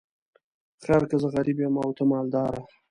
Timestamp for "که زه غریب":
1.09-1.57